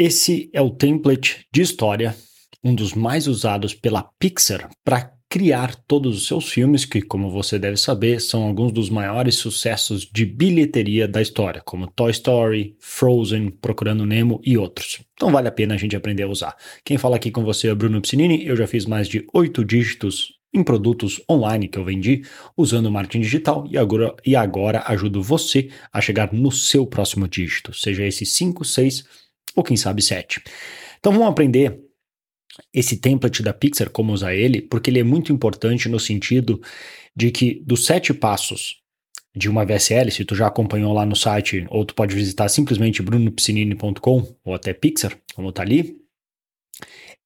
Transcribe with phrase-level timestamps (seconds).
[0.00, 2.14] Esse é o template de história,
[2.62, 7.58] um dos mais usados pela Pixar para criar todos os seus filmes, que, como você
[7.58, 13.50] deve saber, são alguns dos maiores sucessos de bilheteria da história, como Toy Story, Frozen,
[13.50, 15.00] Procurando Nemo e outros.
[15.14, 16.54] Então vale a pena a gente aprender a usar.
[16.84, 19.64] Quem fala aqui com você é o Bruno Piscinini, eu já fiz mais de oito
[19.64, 22.22] dígitos em produtos online que eu vendi
[22.56, 27.74] usando marketing digital e agora, e agora ajudo você a chegar no seu próximo dígito,
[27.74, 29.27] seja esse 5, 6
[29.58, 30.42] ou quem sabe 7.
[30.98, 31.78] Então vamos aprender
[32.72, 36.60] esse template da Pixar, como usar ele, porque ele é muito importante no sentido
[37.14, 38.80] de que dos sete passos
[39.34, 43.02] de uma VSL, se tu já acompanhou lá no site, ou tu pode visitar simplesmente
[43.02, 45.96] brunopiscinini.com ou até Pixar, como tá ali,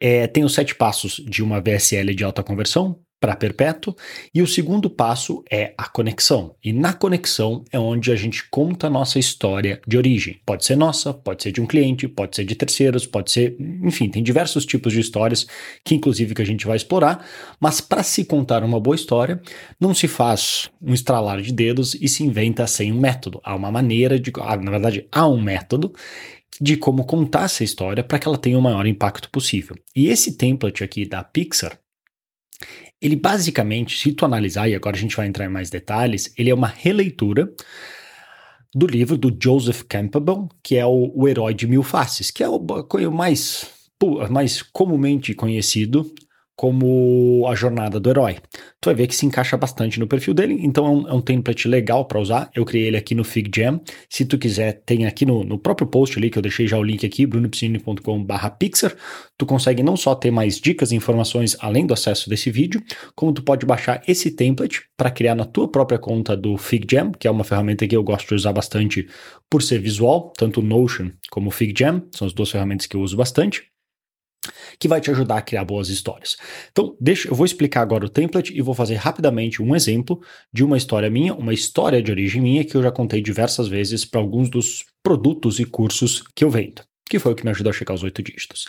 [0.00, 3.94] é, tem os sete passos de uma VSL de alta conversão, para perpétuo.
[4.34, 6.56] E o segundo passo é a conexão.
[6.62, 10.40] E na conexão é onde a gente conta a nossa história de origem.
[10.44, 14.08] Pode ser nossa, pode ser de um cliente, pode ser de terceiros, pode ser, enfim,
[14.08, 15.46] tem diversos tipos de histórias
[15.84, 17.24] que inclusive que a gente vai explorar,
[17.60, 19.40] mas para se contar uma boa história,
[19.78, 23.40] não se faz um estralar de dedos e se inventa sem um método.
[23.44, 25.94] Há uma maneira de, ah, na verdade, há um método
[26.60, 29.76] de como contar essa história para que ela tenha o maior impacto possível.
[29.94, 31.78] E esse template aqui da Pixar,
[33.02, 36.50] ele basicamente, se tu analisar, e agora a gente vai entrar em mais detalhes, ele
[36.50, 37.52] é uma releitura
[38.72, 42.48] do livro do Joseph Campbell, que é o, o Herói de Mil Faces, que é
[42.48, 43.68] o, o mais,
[44.30, 46.10] mais comumente conhecido
[46.56, 48.36] como a jornada do herói.
[48.80, 51.20] Tu vai ver que se encaixa bastante no perfil dele, então é um, é um
[51.20, 52.50] template legal para usar.
[52.54, 53.80] Eu criei ele aqui no FigJam.
[54.08, 56.82] Se tu quiser, tem aqui no, no próprio post ali, que eu deixei já o
[56.82, 58.94] link aqui, brunopiscine.com/pixar.
[59.38, 62.82] Tu consegue não só ter mais dicas e informações além do acesso desse vídeo,
[63.14, 67.26] como tu pode baixar esse template para criar na tua própria conta do FigJam, que
[67.26, 69.08] é uma ferramenta que eu gosto de usar bastante
[69.50, 73.00] por ser visual, tanto o Notion como o FigJam, são as duas ferramentas que eu
[73.00, 73.71] uso bastante
[74.78, 76.36] que vai te ajudar a criar boas histórias.
[76.70, 80.20] Então, deixa, eu vou explicar agora o template e vou fazer rapidamente um exemplo
[80.52, 84.04] de uma história minha, uma história de origem minha que eu já contei diversas vezes
[84.04, 87.68] para alguns dos produtos e cursos que eu vendo que foi o que me ajudou
[87.68, 88.64] a checar os oito dígitos.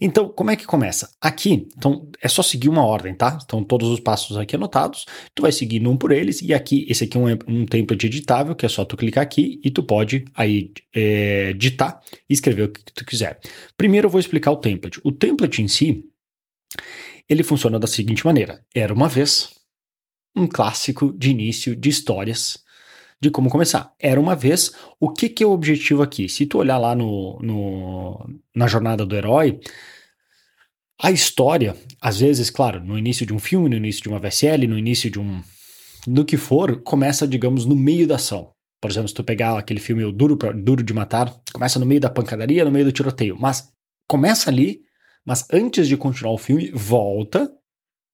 [0.00, 1.10] Então, como é que começa?
[1.20, 3.36] Aqui, então, é só seguir uma ordem, tá?
[3.42, 5.04] Então, todos os passos aqui anotados,
[5.34, 8.54] tu vai seguindo um por eles, e aqui, esse aqui é um, um template editável,
[8.54, 12.84] que é só tu clicar aqui e tu pode aí é, e escrever o que
[12.84, 13.40] tu quiser.
[13.76, 15.00] Primeiro eu vou explicar o template.
[15.02, 16.04] O template em si,
[17.28, 18.64] ele funciona da seguinte maneira.
[18.72, 19.50] Era uma vez
[20.36, 22.62] um clássico de início de histórias
[23.20, 23.92] de como começar.
[23.98, 26.28] Era uma vez, o que, que é o objetivo aqui?
[26.28, 29.60] Se tu olhar lá no, no, na jornada do herói,
[31.00, 34.66] a história, às vezes, claro, no início de um filme, no início de uma VSL,
[34.66, 35.42] no início de um.
[36.06, 38.52] do que for, começa, digamos, no meio da ação.
[38.80, 41.86] Por exemplo, se tu pegar aquele filme O Duro, pra, Duro de Matar, começa no
[41.86, 43.36] meio da pancadaria, no meio do tiroteio.
[43.38, 43.72] Mas
[44.08, 44.80] começa ali,
[45.26, 47.50] mas antes de continuar o filme, volta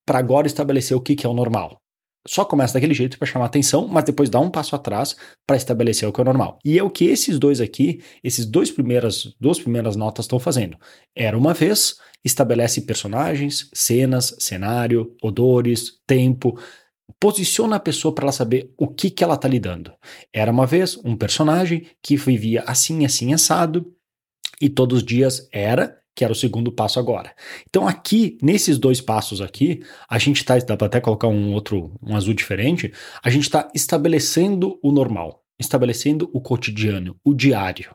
[0.06, 1.83] para agora estabelecer o que, que é o normal
[2.26, 5.14] só começa daquele jeito para chamar atenção, mas depois dá um passo atrás
[5.46, 6.58] para estabelecer o que é normal.
[6.64, 10.76] E é o que esses dois aqui, esses dois primeiras, duas primeiras notas estão fazendo.
[11.14, 16.58] Era uma vez, estabelece personagens, cenas, cenário, odores, tempo,
[17.20, 19.92] posiciona a pessoa para ela saber o que que ela está lidando.
[20.32, 23.94] Era uma vez um personagem que vivia assim, assim assado,
[24.60, 27.34] e todos os dias era que era o segundo passo agora.
[27.68, 31.92] Então aqui, nesses dois passos aqui, a gente está, dá para até colocar um outro,
[32.02, 32.92] um azul diferente,
[33.22, 37.94] a gente está estabelecendo o normal, estabelecendo o cotidiano, o diário.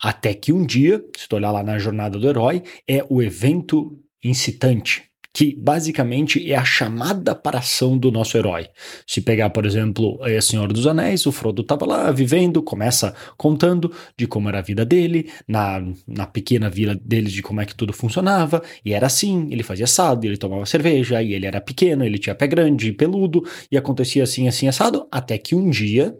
[0.00, 3.98] Até que um dia, se tu olhar lá na jornada do herói, é o evento
[4.22, 5.07] incitante,
[5.38, 8.66] que basicamente é a chamada para ação do nosso herói.
[9.06, 13.94] Se pegar, por exemplo, é Senhor dos Anéis, o Frodo estava lá vivendo, começa contando
[14.16, 17.76] de como era a vida dele, na, na pequena vila deles, de como é que
[17.76, 22.04] tudo funcionava, e era assim, ele fazia assado, ele tomava cerveja, e ele era pequeno,
[22.04, 26.18] ele tinha pé grande peludo, e acontecia assim, assim, assado, até que um dia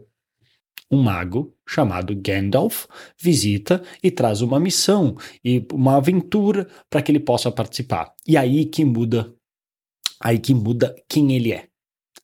[0.90, 2.86] um mago chamado Gandalf
[3.20, 8.12] visita e traz uma missão e uma aventura para que ele possa participar.
[8.26, 9.34] E aí que muda,
[10.20, 11.66] aí que muda quem ele é.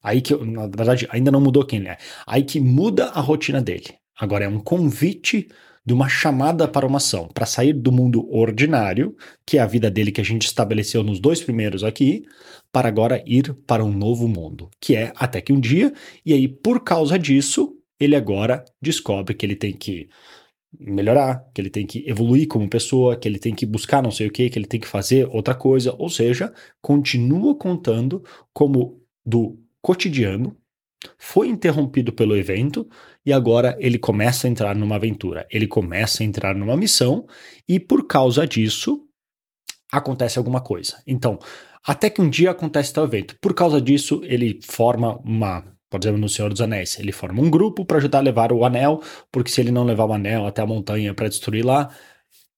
[0.02, 1.98] Aí que, na verdade, ainda não mudou quem ele é.
[2.26, 3.94] Aí que muda a rotina dele.
[4.18, 5.48] Agora é um convite
[5.84, 9.90] de uma chamada para uma ação, para sair do mundo ordinário, que é a vida
[9.90, 12.24] dele que a gente estabeleceu nos dois primeiros aqui,
[12.72, 15.92] para agora ir para um novo mundo, que é até que um dia,
[16.24, 20.08] e aí por causa disso, ele agora descobre que ele tem que
[20.78, 24.26] melhorar, que ele tem que evoluir como pessoa, que ele tem que buscar não sei
[24.26, 29.58] o que, que ele tem que fazer outra coisa, ou seja, continua contando como do
[29.80, 30.56] cotidiano
[31.18, 32.88] foi interrompido pelo evento
[33.24, 37.26] e agora ele começa a entrar numa aventura, ele começa a entrar numa missão
[37.68, 39.06] e por causa disso
[39.92, 41.02] acontece alguma coisa.
[41.06, 41.38] Então,
[41.86, 43.36] até que um dia acontece tal evento.
[43.40, 45.64] Por causa disso, ele forma uma,
[45.98, 48.64] por exemplo, no Senhor dos Anéis, ele forma um grupo para ajudar a levar o
[48.64, 49.00] anel,
[49.30, 51.88] porque se ele não levar o anel até a montanha para destruir lá,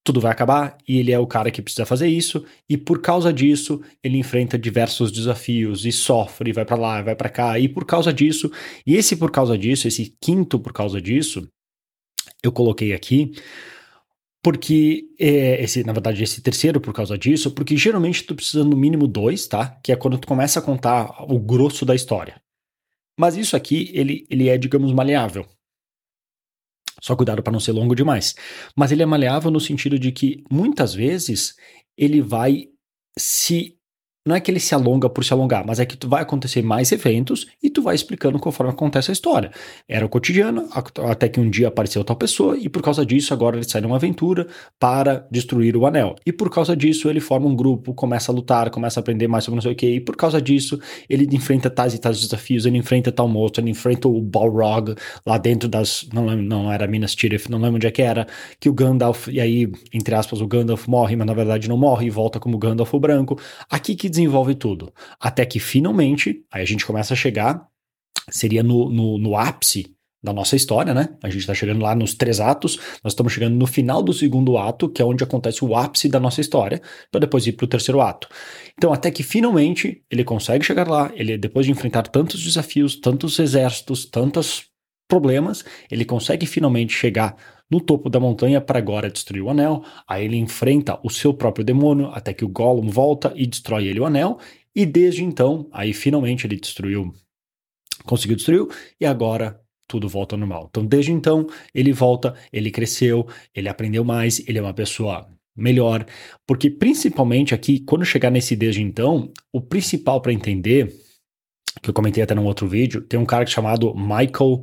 [0.02, 3.32] tudo vai acabar e ele é o cara que precisa fazer isso e por causa
[3.32, 7.84] disso ele enfrenta diversos desafios e sofre, vai para lá, vai para cá e por
[7.84, 8.50] causa disso,
[8.86, 11.46] e esse por causa disso, esse quinto por causa disso,
[12.42, 13.32] eu coloquei aqui
[14.42, 18.76] porque é, esse, na verdade, esse terceiro por causa disso, porque geralmente tu precisa no
[18.76, 19.76] mínimo dois, tá?
[19.82, 22.40] Que é quando tu começa a contar o grosso da história.
[23.18, 25.46] Mas isso aqui, ele, ele é, digamos, maleável.
[27.00, 28.34] Só cuidado para não ser longo demais.
[28.74, 31.54] Mas ele é maleável no sentido de que muitas vezes
[31.96, 32.68] ele vai
[33.18, 33.78] se
[34.26, 36.60] não é que ele se alonga por se alongar, mas é que tu vai acontecer
[36.60, 39.52] mais eventos e tu vai explicando conforme acontece a história.
[39.88, 40.68] Era o cotidiano,
[41.08, 43.96] até que um dia apareceu tal pessoa e por causa disso agora ele sai numa
[43.96, 44.48] aventura
[44.80, 46.16] para destruir o anel.
[46.26, 49.44] E por causa disso ele forma um grupo, começa a lutar, começa a aprender mais
[49.44, 52.66] sobre não sei o que, e por causa disso ele enfrenta tais e tais desafios,
[52.66, 54.94] ele enfrenta tal monstro, ele enfrenta o Balrog
[55.24, 58.26] lá dentro das, não lembro, não era Minas Tirith, não lembro onde é que era,
[58.58, 62.06] que o Gandalf, e aí, entre aspas, o Gandalf morre, mas na verdade não morre
[62.06, 63.38] e volta como Gandalf o branco.
[63.70, 64.92] Aqui que desenvolve tudo.
[65.20, 67.66] Até que finalmente, aí a gente começa a chegar,
[68.30, 71.10] seria no, no, no ápice da nossa história, né?
[71.22, 74.58] A gente está chegando lá nos três atos, nós estamos chegando no final do segundo
[74.58, 76.82] ato, que é onde acontece o ápice da nossa história,
[77.12, 78.28] para depois ir para o terceiro ato.
[78.76, 83.38] Então, até que finalmente ele consegue chegar lá, ele depois de enfrentar tantos desafios, tantos
[83.38, 84.64] exércitos, tantos
[85.08, 87.36] problemas, ele consegue finalmente chegar
[87.70, 89.84] no topo da montanha para agora destruir o anel.
[90.08, 94.00] Aí ele enfrenta o seu próprio demônio até que o Gollum volta e destrói ele
[94.00, 94.38] o anel.
[94.74, 97.12] E desde então, aí finalmente ele destruiu,
[98.04, 98.66] conseguiu destruir
[99.00, 100.66] e agora tudo volta ao normal.
[100.68, 106.04] Então desde então ele volta, ele cresceu, ele aprendeu mais, ele é uma pessoa melhor,
[106.46, 110.94] porque principalmente aqui, quando chegar nesse desde então, o principal para entender,
[111.82, 114.62] que eu comentei até num outro vídeo, tem um cara chamado Michael,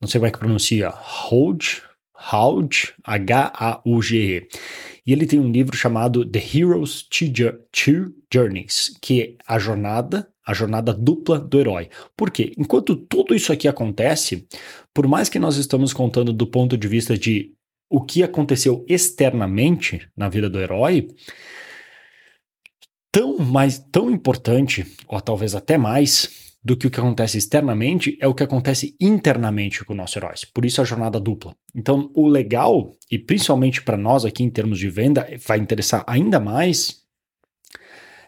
[0.00, 0.92] não sei como é que pronuncia,
[1.30, 1.82] Hodge,
[2.18, 4.48] Hauge, H-A-U-G-E.
[5.06, 10.52] E ele tem um livro chamado The Hero's Two Journeys, que é a jornada, a
[10.52, 11.88] jornada dupla do herói.
[12.16, 12.52] Por quê?
[12.58, 14.46] Enquanto tudo isso aqui acontece,
[14.92, 17.54] por mais que nós estamos contando do ponto de vista de
[17.88, 21.08] o que aconteceu externamente na vida do herói,
[23.10, 28.26] tão mais tão importante, ou talvez até mais, do que o que acontece externamente é
[28.26, 30.34] o que acontece internamente com o nosso herói.
[30.52, 31.54] Por isso a jornada dupla.
[31.74, 36.40] Então, o legal, e principalmente para nós aqui em termos de venda, vai interessar ainda
[36.40, 37.02] mais,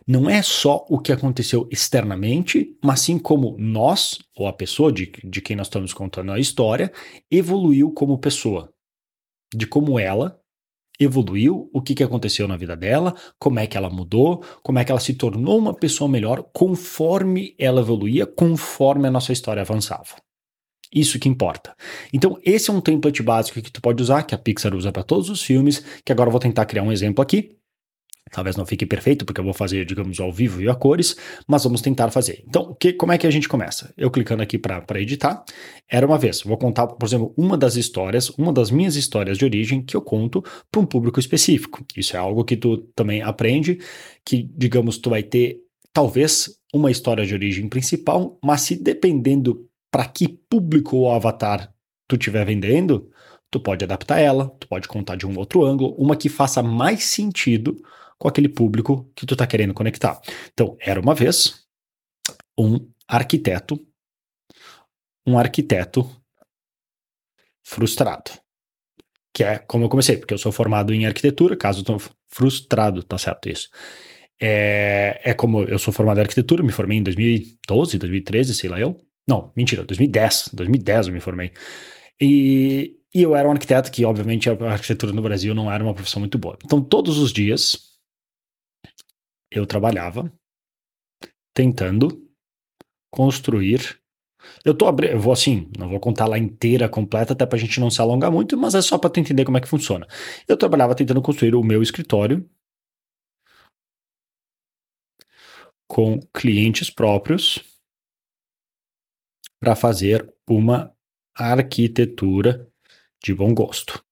[0.06, 5.12] não é só o que aconteceu externamente, mas sim como nós, ou a pessoa de,
[5.24, 6.92] de quem nós estamos contando a história,
[7.30, 8.72] evoluiu como pessoa.
[9.54, 10.40] De como ela
[11.00, 14.84] evoluiu, o que, que aconteceu na vida dela, como é que ela mudou, como é
[14.84, 20.16] que ela se tornou uma pessoa melhor conforme ela evoluía, conforme a nossa história avançava.
[20.92, 21.74] Isso que importa.
[22.12, 25.04] Então, esse é um template básico que tu pode usar, que a Pixar usa para
[25.04, 27.56] todos os filmes, que agora eu vou tentar criar um exemplo aqui.
[28.30, 31.16] Talvez não fique perfeito, porque eu vou fazer, digamos, ao vivo e a cores,
[31.46, 32.44] mas vamos tentar fazer.
[32.46, 33.92] Então, que, como é que a gente começa?
[33.96, 35.44] Eu clicando aqui para editar.
[35.88, 39.44] Era uma vez, vou contar, por exemplo, uma das histórias, uma das minhas histórias de
[39.44, 41.84] origem que eu conto para um público específico.
[41.96, 43.78] Isso é algo que tu também aprende,
[44.24, 45.58] que, digamos, tu vai ter
[45.92, 51.74] talvez uma história de origem principal, mas se dependendo para que público ou avatar
[52.06, 53.10] tu estiver vendendo,
[53.50, 57.04] tu pode adaptar ela, tu pode contar de um outro ângulo, uma que faça mais
[57.04, 57.76] sentido
[58.20, 60.20] com aquele público que tu está querendo conectar.
[60.52, 61.66] Então, era uma vez
[62.56, 63.80] um arquiteto,
[65.26, 66.08] um arquiteto
[67.64, 68.30] frustrado.
[69.32, 71.98] Que é como eu comecei, porque eu sou formado em arquitetura, caso estou
[72.28, 73.70] frustrado, tá certo isso.
[74.38, 78.78] É, é como eu sou formado em arquitetura, me formei em 2012, 2013, sei lá
[78.78, 79.00] eu.
[79.26, 81.52] Não, mentira, 2010, 2010 eu me formei.
[82.20, 85.94] E, e eu era um arquiteto que, obviamente, a arquitetura no Brasil não era uma
[85.94, 86.58] profissão muito boa.
[86.62, 87.89] Então, todos os dias,
[89.50, 90.32] eu trabalhava
[91.54, 92.28] tentando
[93.10, 94.00] construir.
[94.64, 97.90] Eu tô abrindo, vou assim, não vou contar lá inteira, completa, até pra gente não
[97.90, 100.06] se alongar muito, mas é só para entender como é que funciona.
[100.48, 102.48] Eu trabalhava tentando construir o meu escritório
[105.86, 107.58] com clientes próprios
[109.58, 110.94] para fazer uma
[111.34, 112.66] arquitetura
[113.22, 114.02] de bom gosto.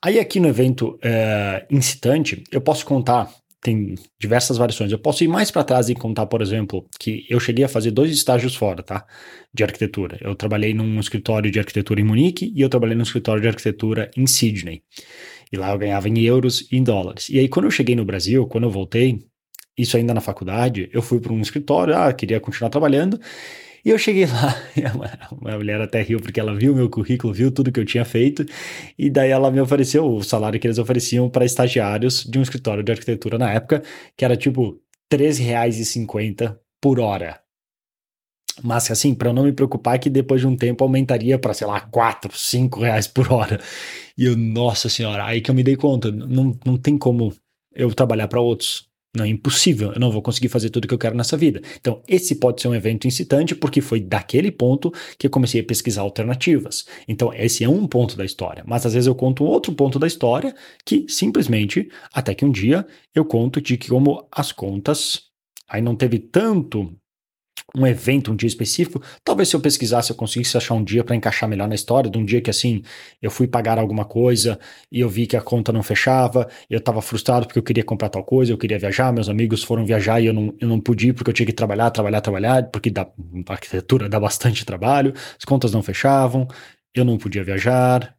[0.00, 4.92] Aí aqui no evento é, incitante, eu posso contar tem diversas variações.
[4.92, 7.90] Eu posso ir mais para trás e contar, por exemplo, que eu cheguei a fazer
[7.90, 9.06] dois estágios fora, tá?
[9.52, 10.18] De arquitetura.
[10.20, 14.10] Eu trabalhei num escritório de arquitetura em Munique e eu trabalhei num escritório de arquitetura
[14.16, 14.82] em Sydney.
[15.52, 17.28] E lá eu ganhava em euros e em dólares.
[17.28, 19.18] E aí, quando eu cheguei no Brasil, quando eu voltei,
[19.76, 23.18] isso ainda na faculdade, eu fui para um escritório, ah, queria continuar trabalhando.
[23.84, 24.54] E eu cheguei lá,
[25.52, 28.44] a mulher até riu porque ela viu meu currículo, viu tudo que eu tinha feito,
[28.98, 32.82] e daí ela me ofereceu o salário que eles ofereciam para estagiários de um escritório
[32.82, 33.82] de arquitetura na época,
[34.16, 34.80] que era tipo
[35.12, 37.40] R$13,50 por hora.
[38.62, 41.66] Mas assim, para eu não me preocupar que depois de um tempo aumentaria para, sei
[41.66, 43.60] lá, 4, 5 reais por hora.
[44.16, 47.32] E eu, nossa senhora, aí que eu me dei conta, não, não tem como
[47.74, 48.88] eu trabalhar para outros.
[49.16, 51.62] Não é impossível, eu não vou conseguir fazer tudo que eu quero nessa vida.
[51.80, 55.64] Então, esse pode ser um evento incitante, porque foi daquele ponto que eu comecei a
[55.64, 56.84] pesquisar alternativas.
[57.08, 58.62] Então, esse é um ponto da história.
[58.66, 62.86] Mas às vezes eu conto outro ponto da história que simplesmente, até que um dia
[63.14, 65.22] eu conto de que como as contas
[65.68, 66.94] aí não teve tanto
[67.76, 71.14] um evento, um dia específico, talvez se eu pesquisasse eu conseguisse achar um dia para
[71.14, 72.82] encaixar melhor na história, de um dia que assim,
[73.20, 74.58] eu fui pagar alguma coisa
[74.90, 78.08] e eu vi que a conta não fechava, eu estava frustrado porque eu queria comprar
[78.08, 81.12] tal coisa, eu queria viajar, meus amigos foram viajar e eu não, eu não pude
[81.12, 85.72] porque eu tinha que trabalhar, trabalhar, trabalhar, porque a arquitetura dá bastante trabalho, as contas
[85.72, 86.48] não fechavam,
[86.94, 88.16] eu não podia viajar,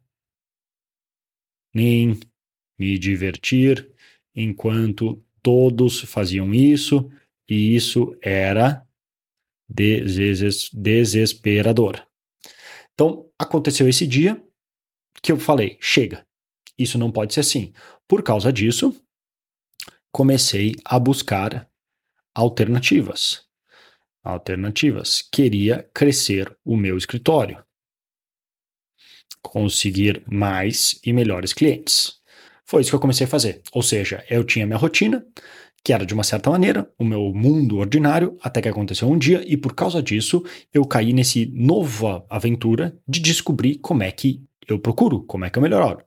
[1.74, 2.18] nem
[2.78, 3.88] me divertir
[4.34, 7.10] enquanto todos faziam isso,
[7.48, 8.86] e isso era
[9.70, 12.04] desesperador.
[12.92, 14.42] Então, aconteceu esse dia
[15.22, 16.26] que eu falei: chega,
[16.78, 17.72] isso não pode ser assim.
[18.08, 18.94] Por causa disso,
[20.12, 21.68] comecei a buscar
[22.34, 23.44] alternativas.
[24.22, 25.22] Alternativas.
[25.32, 27.64] Queria crescer o meu escritório,
[29.40, 32.20] conseguir mais e melhores clientes.
[32.66, 33.62] Foi isso que eu comecei a fazer.
[33.72, 35.24] Ou seja, eu tinha minha rotina,
[35.82, 39.42] que era de uma certa maneira o meu mundo ordinário, até que aconteceu um dia
[39.46, 44.78] e por causa disso eu caí nesse nova aventura de descobrir como é que eu
[44.78, 46.04] procuro, como é que eu melhoro.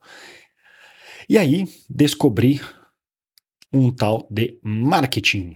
[1.28, 2.62] E aí descobri
[3.72, 5.56] um tal de marketing.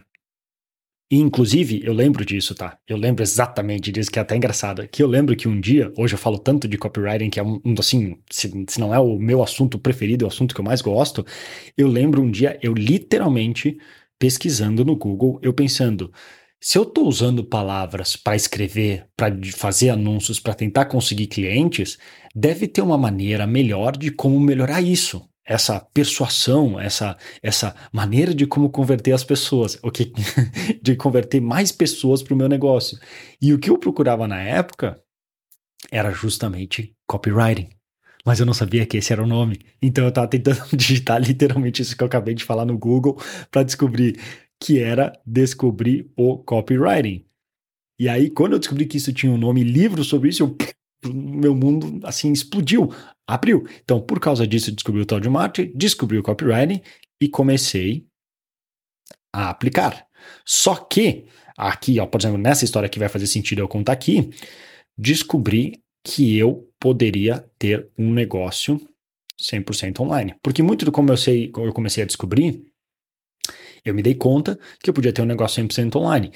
[1.10, 2.78] E, inclusive, eu lembro disso, tá?
[2.86, 4.86] Eu lembro exatamente disso, que é até engraçado.
[4.90, 7.62] Que eu lembro que um dia, hoje eu falo tanto de copywriting, que é um,
[7.80, 10.82] assim, se, se, não é o meu assunto preferido, é o assunto que eu mais
[10.82, 11.26] gosto.
[11.78, 13.78] Eu lembro um dia, eu literalmente
[14.20, 16.12] pesquisando no Google, eu pensando,
[16.60, 21.98] se eu estou usando palavras para escrever, para fazer anúncios, para tentar conseguir clientes,
[22.36, 25.28] deve ter uma maneira melhor de como melhorar isso.
[25.46, 30.12] Essa persuasão, essa, essa maneira de como converter as pessoas, o que,
[30.82, 33.00] de converter mais pessoas para o meu negócio.
[33.42, 35.02] E o que eu procurava na época
[35.92, 37.77] era justamente copywriting
[38.28, 39.58] mas eu não sabia que esse era o nome.
[39.82, 43.18] Então eu estava tentando digitar literalmente isso que eu acabei de falar no Google
[43.50, 44.20] para descobrir
[44.62, 47.26] que era descobrir o copywriting.
[47.98, 50.58] E aí, quando eu descobri que isso tinha um nome, livro sobre isso, eu,
[51.10, 52.94] meu mundo assim explodiu,
[53.26, 53.66] abriu.
[53.82, 55.30] Então, por causa disso, eu descobri o tal de
[55.74, 56.82] descobri o copywriting
[57.22, 58.06] e comecei
[59.34, 60.06] a aplicar.
[60.46, 64.30] Só que aqui, ó, por exemplo, nessa história que vai fazer sentido eu contar aqui,
[64.98, 68.80] descobri que eu poderia ter um negócio
[69.40, 70.36] 100% online.
[70.42, 72.64] Porque muito do como eu sei, eu comecei a descobrir,
[73.86, 76.32] eu me dei conta que eu podia ter um negócio 100% online.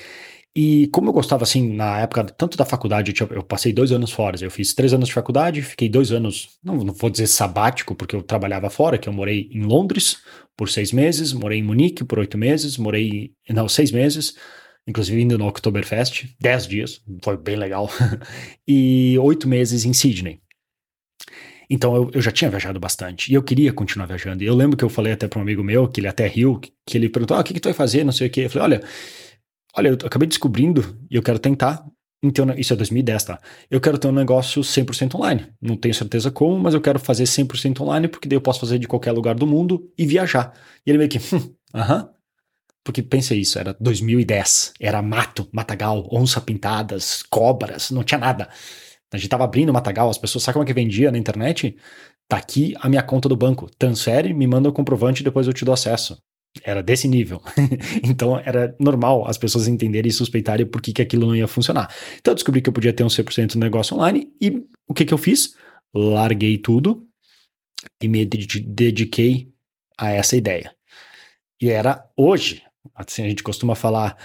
[0.53, 4.11] E como eu gostava, assim, na época, tanto da faculdade, eu, eu, passei dois anos
[4.11, 4.35] fora.
[4.41, 8.15] Eu fiz três anos de faculdade, fiquei dois anos, não, não vou dizer sabático, porque
[8.15, 10.17] eu trabalhava fora, que eu morei em Londres
[10.57, 14.35] por seis meses, morei em Munique por oito meses, morei, não, seis meses,
[14.87, 17.89] inclusive indo no Oktoberfest, 10 dias, foi bem legal,
[18.67, 20.41] e oito meses em Sydney.
[21.69, 24.43] Então eu, eu, já tinha viajado bastante e eu queria continuar viajando.
[24.43, 26.59] E eu lembro que eu falei até para um amigo meu, que ele até riu,
[26.59, 28.03] que ele perguntou: ah, o que, que tu vai fazer?
[28.03, 28.41] Não sei o quê.
[28.41, 28.83] Eu falei: olha,
[29.77, 31.85] olha, eu acabei descobrindo e eu quero tentar.
[32.23, 33.39] Então, isso é 2010, tá?
[33.69, 35.47] Eu quero ter um negócio 100% online.
[35.59, 38.77] Não tenho certeza como, mas eu quero fazer 100% online porque daí eu posso fazer
[38.77, 40.53] de qualquer lugar do mundo e viajar.
[40.85, 42.09] E ele meio que, hum, aham,
[42.83, 48.49] porque pensa isso, era 2010, era mato, matagal, onça pintadas, cobras, não tinha nada.
[49.13, 51.75] A gente tava abrindo matagal, as pessoas, sabe como é que vendia na internet?
[52.27, 55.53] Tá aqui a minha conta do banco, transfere, me manda o comprovante e depois eu
[55.53, 56.17] te dou acesso.
[56.63, 57.41] Era desse nível.
[58.03, 61.93] então era normal as pessoas entenderem e suspeitarem por que, que aquilo não ia funcionar.
[62.17, 65.05] Então eu descobri que eu podia ter um 100% de negócio online e o que,
[65.05, 65.55] que eu fiz?
[65.93, 67.05] Larguei tudo
[68.01, 69.51] e me dediquei
[69.97, 70.73] a essa ideia.
[71.61, 72.63] E era hoje,
[72.95, 74.17] Assim, a gente costuma falar,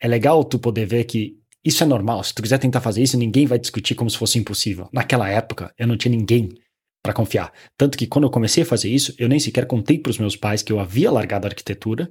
[0.00, 2.22] é legal tu poder ver que isso é normal.
[2.24, 4.88] Se tu quiser tentar fazer isso, ninguém vai discutir como se fosse impossível.
[4.92, 6.48] Naquela época, eu não tinha ninguém
[7.02, 7.52] para confiar.
[7.76, 10.36] Tanto que quando eu comecei a fazer isso, eu nem sequer contei para os meus
[10.36, 12.10] pais que eu havia largado a arquitetura,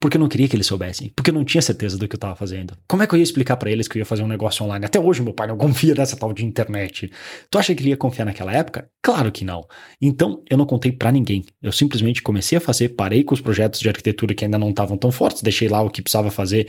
[0.00, 2.18] porque eu não queria que eles soubessem, porque eu não tinha certeza do que eu
[2.18, 2.76] estava fazendo.
[2.86, 4.84] Como é que eu ia explicar para eles que eu ia fazer um negócio online?
[4.84, 7.10] Até hoje meu pai não confia nessa tal de internet.
[7.50, 8.88] Tu acha que ele ia confiar naquela época?
[9.02, 9.66] Claro que não.
[10.00, 11.44] Então eu não contei para ninguém.
[11.60, 14.96] Eu simplesmente comecei a fazer, parei com os projetos de arquitetura que ainda não estavam
[14.96, 16.68] tão fortes, deixei lá o que precisava fazer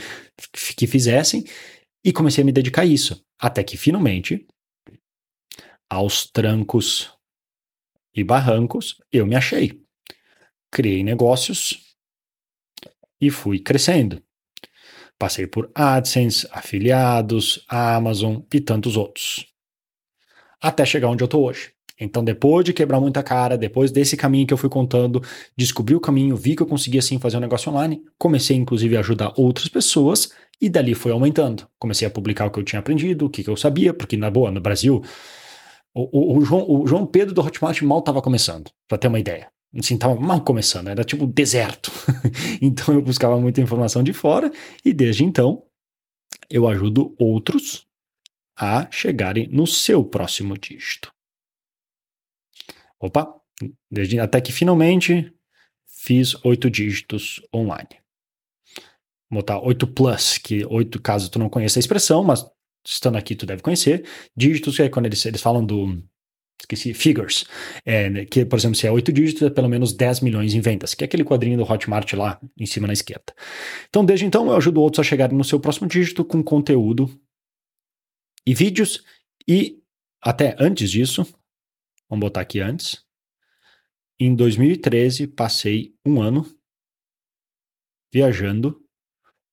[0.75, 1.43] que fizessem
[2.03, 3.23] e comecei a me dedicar a isso.
[3.39, 4.47] Até que finalmente,
[5.87, 7.11] aos trancos
[8.15, 9.79] e barrancos, eu me achei.
[10.71, 11.88] Criei negócios
[13.19, 14.21] e fui crescendo.
[15.17, 19.47] Passei por AdSense, afiliados, Amazon e tantos outros.
[20.61, 21.71] Até chegar onde eu estou hoje.
[21.99, 25.21] Então, depois de quebrar muita cara, depois desse caminho que eu fui contando,
[25.57, 29.01] descobri o caminho, vi que eu conseguia sim fazer um negócio online, comecei inclusive a
[29.01, 31.67] ajudar outras pessoas e dali foi aumentando.
[31.77, 34.49] Comecei a publicar o que eu tinha aprendido, o que, eu sabia, porque na boa,
[34.49, 35.03] no Brasil,
[35.93, 39.19] o, o, o, João, o João Pedro do Hotmart mal estava começando, para ter uma
[39.19, 39.51] ideia.
[39.77, 41.91] Assim, tava mal começando, era tipo deserto.
[42.61, 44.51] então eu buscava muita informação de fora
[44.83, 45.63] e desde então
[46.49, 47.87] eu ajudo outros
[48.57, 51.13] a chegarem no seu próximo dígito.
[52.99, 53.33] Opa,
[53.89, 55.31] desde, até que finalmente
[55.85, 57.99] fiz oito dígitos online.
[59.29, 62.43] Vou botar 8 plus, que 8 caso tu não conheça a expressão, mas
[62.85, 64.07] estando aqui tu deve conhecer.
[64.35, 66.03] Dígitos, que é quando eles, eles falam do
[66.61, 67.45] esqueci, figures,
[67.85, 70.93] é, que, por exemplo, se é 8 dígitos, é pelo menos 10 milhões em vendas,
[70.93, 73.33] que é aquele quadrinho do Hotmart lá em cima na esquerda.
[73.87, 77.09] Então, desde então, eu ajudo outros a chegarem no seu próximo dígito com conteúdo
[78.45, 79.03] e vídeos,
[79.47, 79.81] e
[80.21, 81.25] até antes disso,
[82.09, 83.03] vamos botar aqui antes,
[84.19, 86.45] em 2013, passei um ano
[88.13, 88.83] viajando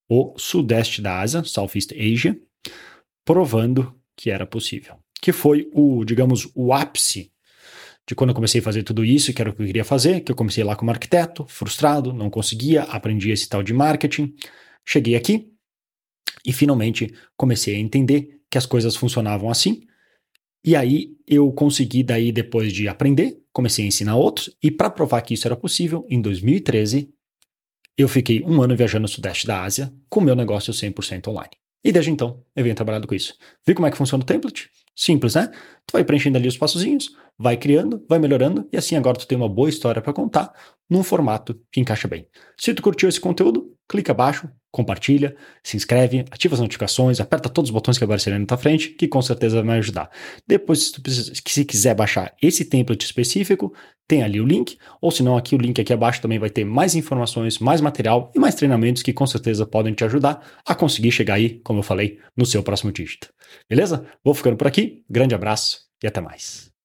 [0.08, 2.40] o sudeste da Ásia, Southeast Asia,
[3.24, 7.32] provando que era possível que foi o, digamos, o ápice
[8.06, 10.20] de quando eu comecei a fazer tudo isso, que era o que eu queria fazer,
[10.20, 14.32] que eu comecei lá como arquiteto, frustrado, não conseguia, aprendi esse tal de marketing,
[14.86, 15.52] cheguei aqui
[16.44, 19.82] e finalmente comecei a entender que as coisas funcionavam assim.
[20.64, 25.22] E aí eu consegui daí depois de aprender, comecei a ensinar outros e para provar
[25.22, 27.12] que isso era possível, em 2013
[27.98, 31.56] eu fiquei um ano viajando no sudeste da Ásia com meu negócio 100% online.
[31.82, 33.34] E desde então eu venho trabalhando com isso.
[33.66, 34.70] Viu como é que funciona o template?
[34.96, 35.48] Simples, né?
[35.86, 39.36] Tu vai preenchendo ali os passozinhos, vai criando, vai melhorando e assim agora tu tem
[39.36, 40.52] uma boa história para contar
[40.88, 42.26] num formato que encaixa bem.
[42.56, 47.70] Se tu curtiu esse conteúdo, clica abaixo, compartilha, se inscreve, ativa as notificações, aperta todos
[47.70, 50.10] os botões que aparecerem na tua frente, que com certeza vai me ajudar.
[50.46, 53.74] Depois, se, tu precisa, se quiser baixar esse template específico,
[54.06, 56.64] tem ali o link, ou se não, aqui o link aqui abaixo também vai ter
[56.64, 61.10] mais informações, mais material e mais treinamentos que com certeza podem te ajudar a conseguir
[61.10, 63.28] chegar aí, como eu falei, no seu próximo dígito.
[63.68, 64.06] Beleza?
[64.22, 66.75] Vou ficando por aqui, grande abraço e até mais.